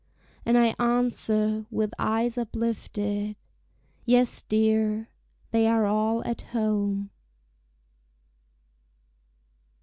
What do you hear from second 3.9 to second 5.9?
"Yes, dear! they are